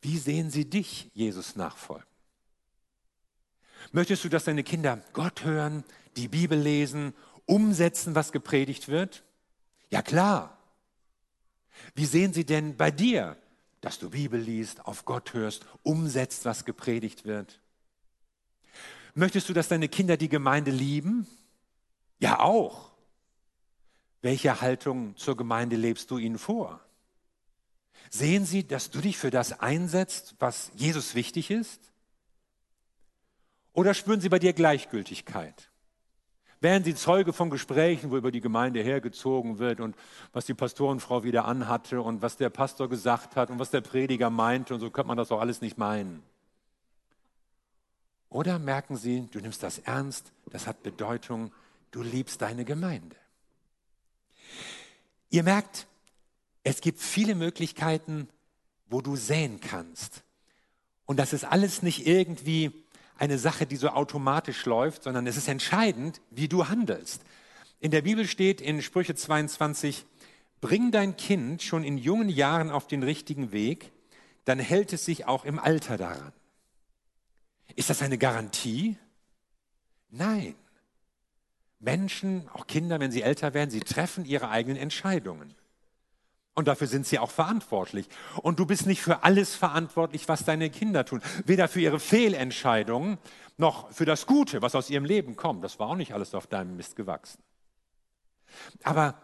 [0.00, 2.06] Wie sehen sie dich Jesus nachfolgen?
[3.92, 5.84] Möchtest du, dass deine Kinder Gott hören,
[6.16, 7.14] die Bibel lesen,
[7.46, 9.24] umsetzen, was gepredigt wird?
[9.90, 10.58] Ja klar.
[11.94, 13.36] Wie sehen sie denn bei dir,
[13.80, 17.60] dass du Bibel liest, auf Gott hörst, umsetzt, was gepredigt wird?
[19.14, 21.26] Möchtest du, dass deine Kinder die Gemeinde lieben?
[22.18, 22.92] Ja auch.
[24.22, 26.80] Welche Haltung zur Gemeinde lebst du ihnen vor?
[28.08, 31.92] Sehen sie, dass du dich für das einsetzt, was Jesus wichtig ist?
[33.72, 35.71] Oder spüren sie bei dir Gleichgültigkeit?
[36.62, 39.96] Wären sie Zeuge von Gesprächen, wo über die Gemeinde hergezogen wird und
[40.32, 44.30] was die Pastorenfrau wieder anhatte und was der Pastor gesagt hat und was der Prediger
[44.30, 46.22] meinte und so könnte man das auch alles nicht meinen.
[48.28, 51.52] Oder merken sie, du nimmst das ernst, das hat Bedeutung,
[51.90, 53.16] du liebst deine Gemeinde.
[55.30, 55.88] Ihr merkt,
[56.62, 58.28] es gibt viele Möglichkeiten,
[58.88, 60.22] wo du säen kannst.
[61.06, 62.81] Und das ist alles nicht irgendwie
[63.18, 67.22] eine Sache, die so automatisch läuft, sondern es ist entscheidend, wie du handelst.
[67.80, 70.06] In der Bibel steht in Sprüche 22,
[70.60, 73.92] bring dein Kind schon in jungen Jahren auf den richtigen Weg,
[74.44, 76.32] dann hält es sich auch im Alter daran.
[77.74, 78.96] Ist das eine Garantie?
[80.10, 80.54] Nein.
[81.80, 85.54] Menschen, auch Kinder, wenn sie älter werden, sie treffen ihre eigenen Entscheidungen.
[86.54, 88.08] Und dafür sind sie auch verantwortlich.
[88.42, 91.22] Und du bist nicht für alles verantwortlich, was deine Kinder tun.
[91.46, 93.18] Weder für ihre Fehlentscheidungen
[93.56, 95.64] noch für das Gute, was aus ihrem Leben kommt.
[95.64, 97.42] Das war auch nicht alles auf deinem Mist gewachsen.
[98.82, 99.14] Aber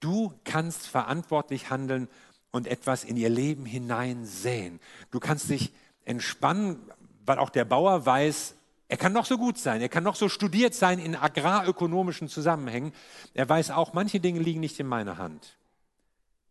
[0.00, 2.08] du kannst verantwortlich handeln
[2.50, 4.78] und etwas in ihr Leben hineinsäen.
[5.10, 5.72] Du kannst dich
[6.04, 6.78] entspannen,
[7.24, 8.56] weil auch der Bauer weiß,
[8.88, 12.92] er kann noch so gut sein, er kann noch so studiert sein in agrarökonomischen Zusammenhängen.
[13.32, 15.56] Er weiß auch, manche Dinge liegen nicht in meiner Hand.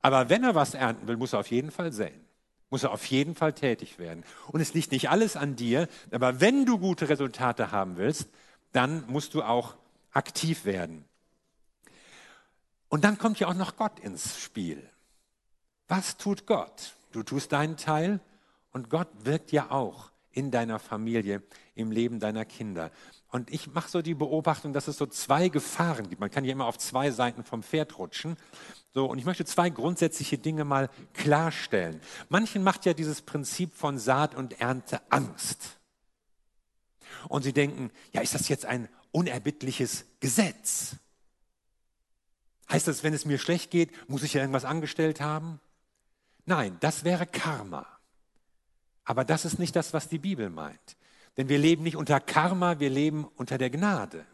[0.04, 2.22] Aber wenn er was ernten will, muss er auf jeden Fall säen.
[2.70, 4.24] Muss er auf jeden Fall tätig werden.
[4.50, 8.30] Und es liegt nicht alles an dir, aber wenn du gute Resultate haben willst,
[8.74, 9.76] dann musst du auch
[10.12, 11.06] aktiv werden.
[12.90, 14.88] Und dann kommt ja auch noch Gott ins Spiel.
[15.88, 16.96] Was tut Gott?
[17.12, 18.20] Du tust deinen Teil
[18.72, 21.44] und Gott wirkt ja auch in deiner Familie,
[21.76, 22.92] im Leben deiner Kinder.
[23.32, 26.20] Und ich mache so die Beobachtung, dass es so zwei Gefahren gibt.
[26.20, 28.36] Man kann ja immer auf zwei Seiten vom Pferd rutschen.
[28.94, 32.00] So, und ich möchte zwei grundsätzliche Dinge mal klarstellen.
[32.30, 35.80] Manchen macht ja dieses Prinzip von Saat und Ernte Angst.
[37.28, 40.98] Und sie denken, ja, ist das jetzt ein unerbittliches Gesetz?
[42.72, 45.60] Heißt das, wenn es mir schlecht geht, muss ich ja irgendwas angestellt haben?
[46.46, 47.88] Nein, das wäre Karma.
[49.06, 50.98] Aber das ist nicht das, was die Bibel meint.
[51.38, 54.26] Denn wir leben nicht unter Karma, wir leben unter der Gnade.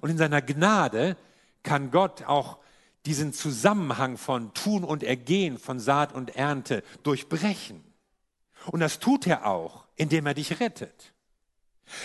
[0.00, 1.16] Und in seiner Gnade
[1.62, 2.58] kann Gott auch
[3.06, 7.84] diesen Zusammenhang von Tun und Ergehen, von Saat und Ernte durchbrechen.
[8.66, 11.12] Und das tut er auch, indem er dich rettet.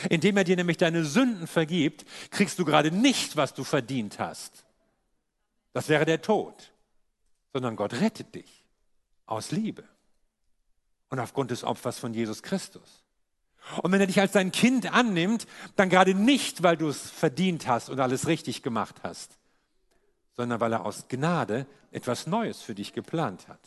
[0.10, 4.66] Indem er dir nämlich deine Sünden vergibt, kriegst du gerade nicht, was du verdient hast.
[5.72, 6.74] Das wäre der Tod.
[7.54, 8.64] Sondern Gott rettet dich
[9.26, 9.84] aus Liebe
[11.10, 13.04] und aufgrund des Opfers von Jesus Christus.
[13.82, 17.68] Und wenn er dich als dein Kind annimmt, dann gerade nicht, weil du es verdient
[17.68, 19.39] hast und alles richtig gemacht hast,
[20.40, 23.60] sondern weil er aus Gnade etwas Neues für dich geplant hat.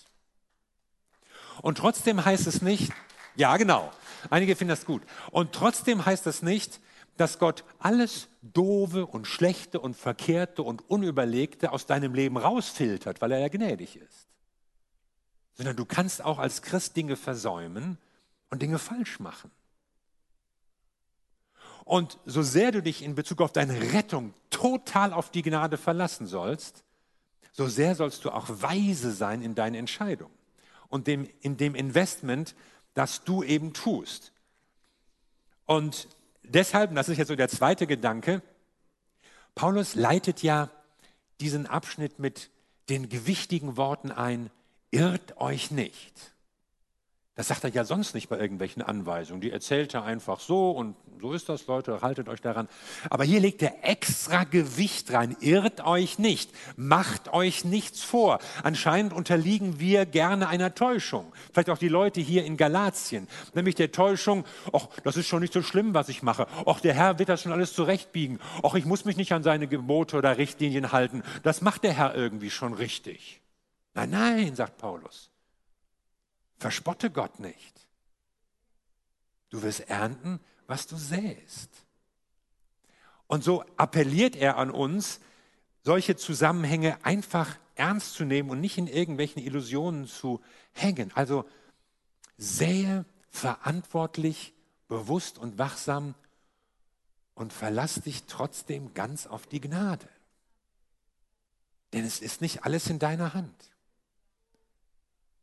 [1.60, 2.94] Und trotzdem heißt es nicht,
[3.36, 3.92] ja genau,
[4.30, 6.80] einige finden das gut, und trotzdem heißt es nicht,
[7.18, 13.32] dass Gott alles Doofe und Schlechte und Verkehrte und Unüberlegte aus deinem Leben rausfiltert, weil
[13.32, 14.28] er ja gnädig ist.
[15.52, 17.98] Sondern du kannst auch als Christ Dinge versäumen
[18.48, 19.50] und Dinge falsch machen.
[21.84, 26.26] Und so sehr du dich in Bezug auf deine Rettung total auf die Gnade verlassen
[26.26, 26.84] sollst,
[27.52, 30.32] so sehr sollst du auch weise sein in deinen Entscheidungen
[30.88, 32.54] und dem, in dem Investment,
[32.94, 34.32] das du eben tust.
[35.66, 36.08] Und
[36.42, 38.42] deshalb, das ist jetzt so der zweite Gedanke,
[39.54, 40.70] Paulus leitet ja
[41.40, 42.50] diesen Abschnitt mit
[42.88, 44.50] den gewichtigen Worten ein,
[44.90, 46.31] irrt euch nicht.
[47.34, 49.40] Das sagt er ja sonst nicht bei irgendwelchen Anweisungen.
[49.40, 52.68] Die erzählt er einfach so und so ist das, Leute, haltet euch daran.
[53.08, 55.34] Aber hier legt er extra Gewicht rein.
[55.40, 56.50] Irrt euch nicht.
[56.76, 58.38] Macht euch nichts vor.
[58.62, 61.32] Anscheinend unterliegen wir gerne einer Täuschung.
[61.52, 63.28] Vielleicht auch die Leute hier in Galatien.
[63.54, 66.46] Nämlich der Täuschung, ach, das ist schon nicht so schlimm, was ich mache.
[66.66, 68.40] Ach, der Herr wird das schon alles zurechtbiegen.
[68.62, 71.22] Ach, ich muss mich nicht an seine Gebote oder Richtlinien halten.
[71.44, 73.40] Das macht der Herr irgendwie schon richtig.
[73.94, 75.31] Nein, nein, sagt Paulus.
[76.62, 77.88] Verspotte Gott nicht.
[79.50, 81.70] Du wirst ernten, was du säst.
[83.26, 85.18] Und so appelliert er an uns,
[85.82, 90.40] solche Zusammenhänge einfach ernst zu nehmen und nicht in irgendwelchen Illusionen zu
[90.72, 91.10] hängen.
[91.16, 91.44] Also
[92.38, 94.54] sähe verantwortlich,
[94.86, 96.14] bewusst und wachsam
[97.34, 100.08] und verlass dich trotzdem ganz auf die Gnade.
[101.92, 103.71] Denn es ist nicht alles in deiner Hand.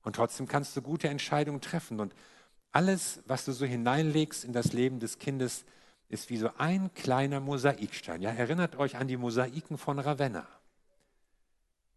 [0.04, 2.00] Und trotzdem kannst du gute Entscheidungen treffen.
[2.00, 2.14] Und
[2.72, 5.66] alles, was du so hineinlegst in das Leben des Kindes,
[6.08, 8.22] ist wie so ein kleiner Mosaikstein.
[8.22, 10.48] Ja, erinnert euch an die Mosaiken von Ravenna.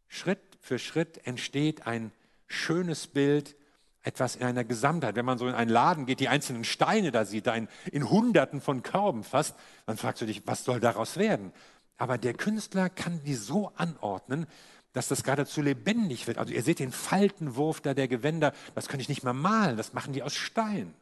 [0.09, 2.13] Schritt für Schritt entsteht ein
[2.47, 3.57] schönes Bild,
[4.03, 5.15] etwas in einer Gesamtheit.
[5.17, 8.11] Wenn man so in einen Laden geht, die einzelnen Steine da sieht, da in, in
[8.11, 9.55] Hunderten von Körben fast,
[9.87, 11.53] dann fragst du dich, was soll daraus werden?
[11.97, 14.47] Aber der Künstler kann die so anordnen,
[14.93, 16.39] dass das geradezu lebendig wird.
[16.39, 19.93] Also ihr seht den Faltenwurf da der Gewänder, das könnte ich nicht mehr malen, das
[19.93, 20.95] machen die aus Stein.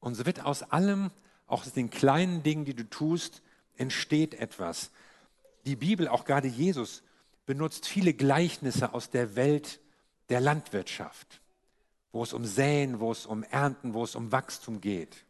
[0.00, 1.10] Und so wird aus allem,
[1.46, 3.42] auch aus den kleinen Dingen, die du tust,
[3.76, 4.90] entsteht etwas.
[5.64, 7.02] Die Bibel, auch gerade Jesus,
[7.46, 9.80] benutzt viele Gleichnisse aus der Welt
[10.28, 11.40] der Landwirtschaft,
[12.12, 15.24] wo es um Säen, wo es um Ernten, wo es um Wachstum geht.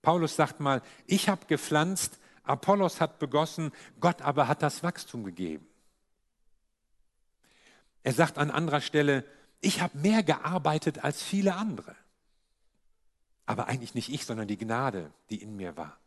[0.00, 5.66] Paulus sagt mal, ich habe gepflanzt, Apollos hat begossen, Gott aber hat das Wachstum gegeben.
[8.02, 9.24] Er sagt an anderer Stelle,
[9.60, 11.94] ich habe mehr gearbeitet als viele andere.
[13.46, 15.98] Aber eigentlich nicht ich, sondern die Gnade, die in mir war.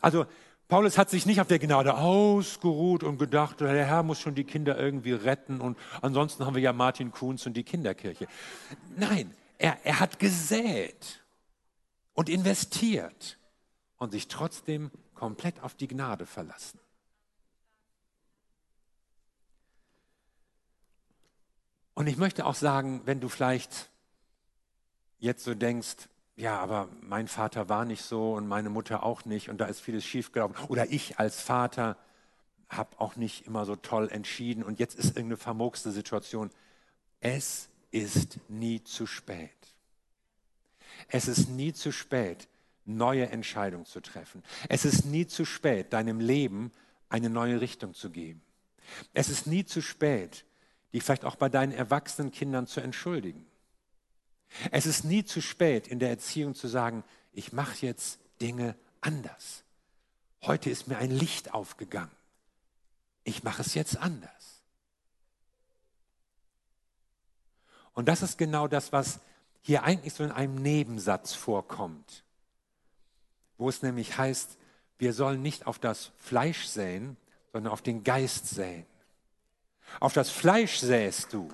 [0.00, 0.26] Also
[0.68, 4.44] Paulus hat sich nicht auf der Gnade ausgeruht und gedacht, der Herr muss schon die
[4.44, 8.28] Kinder irgendwie retten und ansonsten haben wir ja Martin Kunz und die Kinderkirche.
[8.96, 11.24] Nein, er, er hat gesät
[12.14, 13.39] und investiert
[14.00, 16.80] und sich trotzdem komplett auf die Gnade verlassen.
[21.94, 23.90] Und ich möchte auch sagen, wenn du vielleicht
[25.18, 29.50] jetzt so denkst, ja, aber mein Vater war nicht so und meine Mutter auch nicht
[29.50, 30.56] und da ist vieles schiefgelaufen.
[30.68, 31.98] Oder ich als Vater
[32.70, 36.50] habe auch nicht immer so toll entschieden und jetzt ist irgendeine vermogste Situation.
[37.20, 39.50] Es ist nie zu spät.
[41.08, 42.48] Es ist nie zu spät,
[42.96, 44.42] neue Entscheidungen zu treffen.
[44.68, 46.72] Es ist nie zu spät, deinem Leben
[47.08, 48.42] eine neue Richtung zu geben.
[49.12, 50.44] Es ist nie zu spät,
[50.92, 53.46] dich vielleicht auch bei deinen erwachsenen Kindern zu entschuldigen.
[54.70, 59.64] Es ist nie zu spät in der Erziehung zu sagen, ich mache jetzt Dinge anders.
[60.42, 62.10] Heute ist mir ein Licht aufgegangen.
[63.24, 64.62] Ich mache es jetzt anders.
[67.92, 69.20] Und das ist genau das, was
[69.60, 72.24] hier eigentlich so in einem Nebensatz vorkommt,
[73.60, 74.56] wo es nämlich heißt,
[74.98, 77.16] wir sollen nicht auf das Fleisch säen,
[77.52, 78.86] sondern auf den Geist säen.
[80.00, 81.50] Auf das Fleisch säst du,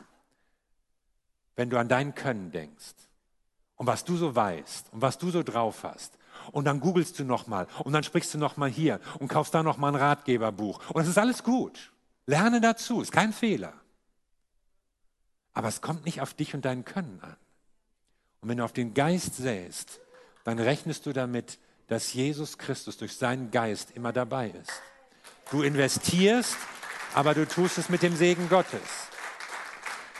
[1.57, 2.95] wenn du an dein Können denkst
[3.75, 6.17] und was du so weißt und was du so drauf hast.
[6.53, 9.93] Und dann googelst du nochmal und dann sprichst du nochmal hier und kaufst da nochmal
[9.93, 10.91] ein Ratgeberbuch.
[10.91, 11.93] Und es ist alles gut.
[12.27, 13.73] Lerne dazu, ist kein Fehler.
[15.55, 17.37] Aber es kommt nicht auf dich und dein Können an.
[18.43, 19.99] Und wenn du auf den Geist säst,
[20.45, 21.59] dann rechnest du damit,
[21.89, 24.83] dass Jesus Christus durch seinen Geist immer dabei ist.
[25.51, 26.57] Du investierst,
[27.15, 29.09] aber du tust es mit dem Segen Gottes.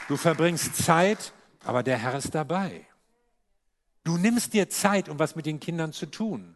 [0.07, 2.85] Du verbringst Zeit, aber der Herr ist dabei.
[4.03, 6.55] Du nimmst dir Zeit, um was mit den Kindern zu tun.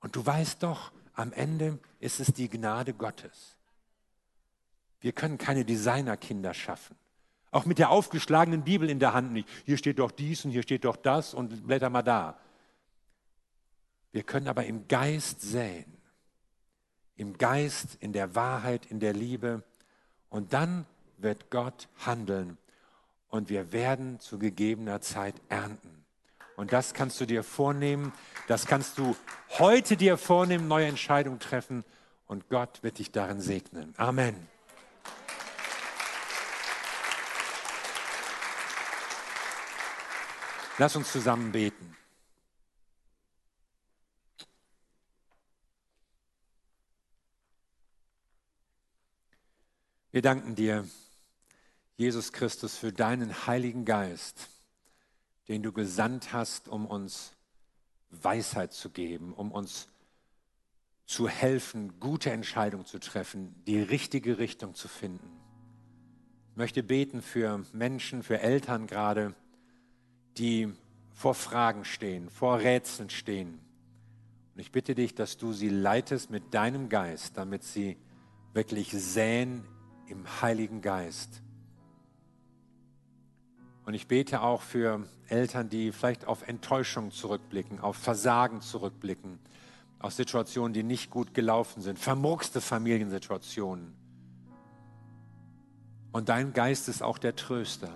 [0.00, 3.56] Und du weißt doch, am Ende ist es die Gnade Gottes.
[5.00, 6.96] Wir können keine Designerkinder schaffen.
[7.50, 9.48] Auch mit der aufgeschlagenen Bibel in der Hand nicht.
[9.64, 12.38] Hier steht doch dies und hier steht doch das und blätter mal da.
[14.12, 15.96] Wir können aber im Geist säen.
[17.16, 19.62] Im Geist, in der Wahrheit, in der Liebe.
[20.28, 22.58] Und dann wird Gott handeln
[23.28, 26.04] und wir werden zu gegebener Zeit ernten.
[26.56, 28.12] Und das kannst du dir vornehmen,
[28.46, 29.14] das kannst du
[29.58, 31.84] heute dir vornehmen, neue Entscheidungen treffen
[32.26, 33.94] und Gott wird dich darin segnen.
[33.96, 34.34] Amen.
[40.78, 41.97] Lass uns zusammen beten.
[50.18, 50.84] Wir danken dir
[51.96, 54.48] Jesus Christus, für deinen Heiligen Geist,
[55.46, 57.36] den du gesandt hast, um uns
[58.10, 59.86] Weisheit zu geben, um uns
[61.06, 65.30] zu helfen, gute Entscheidungen zu treffen, die richtige Richtung zu finden.
[66.50, 69.36] Ich möchte beten für Menschen, für Eltern gerade,
[70.36, 70.74] die
[71.12, 73.60] vor Fragen stehen, vor Rätseln stehen.
[74.56, 77.96] Und ich bitte dich, dass du sie leitest mit deinem Geist, damit sie
[78.52, 79.64] wirklich säen
[80.10, 81.42] im Heiligen Geist
[83.88, 89.38] und ich bete auch für Eltern, die vielleicht auf Enttäuschung zurückblicken, auf Versagen zurückblicken,
[89.98, 93.94] auf Situationen, die nicht gut gelaufen sind, vermurkste Familiensituationen.
[96.12, 97.88] Und dein Geist ist auch der Tröster.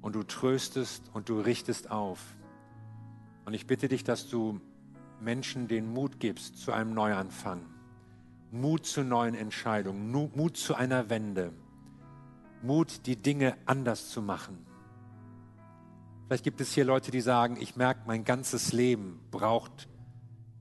[0.00, 2.18] Und du tröstest und du richtest auf.
[3.44, 4.60] Und ich bitte dich, dass du
[5.20, 7.71] Menschen den Mut gibst zu einem Neuanfang.
[8.52, 11.52] Mut zu neuen Entscheidungen, Mut zu einer Wende.
[12.62, 14.66] Mut, die Dinge anders zu machen.
[16.26, 19.88] Vielleicht gibt es hier Leute, die sagen, ich merke, mein ganzes Leben braucht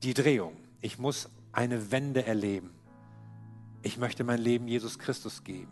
[0.04, 0.56] die Drehung.
[0.80, 2.72] Ich muss eine Wende erleben.
[3.82, 5.72] Ich möchte mein Leben Jesus Christus geben.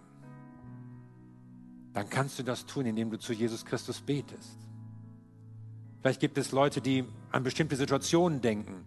[1.93, 4.57] dann kannst du das tun, indem du zu Jesus Christus betest.
[6.01, 8.85] Vielleicht gibt es Leute, die an bestimmte Situationen denken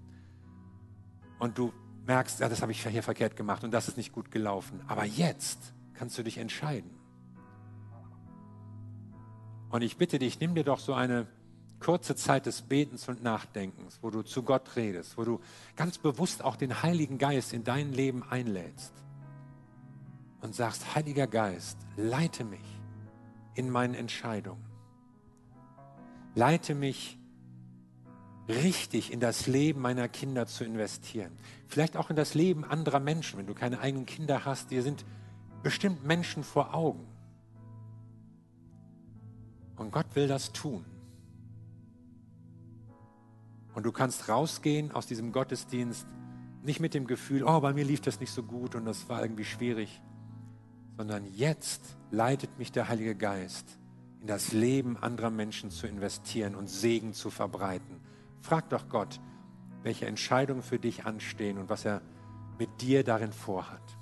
[1.39, 1.73] und du
[2.07, 4.81] merkst, ja, das habe ich hier verkehrt gemacht und das ist nicht gut gelaufen.
[4.89, 5.59] Aber jetzt
[5.95, 6.91] kannst du dich entscheiden.
[9.71, 11.27] Und ich bitte dich, nimm dir doch so eine
[11.81, 15.41] kurze Zeit des Betens und Nachdenkens, wo du zu Gott redest, wo du
[15.77, 18.93] ganz bewusst auch den Heiligen Geist in dein Leben einlädst
[20.41, 22.61] und sagst, Heiliger Geist, leite mich
[23.55, 24.65] in meinen Entscheidungen.
[26.35, 27.19] Leite mich
[28.49, 31.33] richtig in das Leben meiner Kinder zu investieren.
[31.69, 34.71] Vielleicht auch in das Leben anderer Menschen, wenn du keine eigenen Kinder hast.
[34.71, 35.05] Dir sind
[35.63, 37.07] bestimmt Menschen vor Augen.
[39.77, 40.85] Und Gott will das tun.
[43.75, 46.07] Und du kannst rausgehen aus diesem Gottesdienst
[46.63, 49.23] nicht mit dem Gefühl, oh, bei mir lief das nicht so gut und das war
[49.23, 50.01] irgendwie schwierig,
[50.97, 53.79] sondern jetzt leitet mich der Heilige Geist
[54.21, 58.01] in das Leben anderer Menschen zu investieren und Segen zu verbreiten.
[58.43, 59.21] Frag doch Gott,
[59.83, 62.03] welche Entscheidungen für dich anstehen und was er
[62.59, 63.97] mit dir darin vorhat.